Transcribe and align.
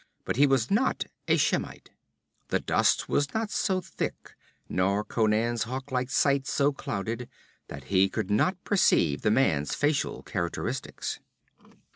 But 0.25 0.35
he 0.35 0.47
was 0.47 0.71
not 0.71 1.03
a 1.27 1.37
Shemite. 1.37 1.91
The 2.47 2.59
dust 2.59 3.07
was 3.07 3.35
not 3.35 3.51
so 3.51 3.81
thick, 3.81 4.33
nor 4.67 5.03
Conan's 5.03 5.61
hawk 5.65 5.91
like 5.91 6.09
sight 6.09 6.47
so 6.47 6.73
clouded, 6.73 7.29
that 7.67 7.83
he 7.83 8.09
could 8.09 8.31
not 8.31 8.63
perceive 8.63 9.21
the 9.21 9.29
man's 9.29 9.75
facial 9.75 10.23
characteristics. 10.23 11.19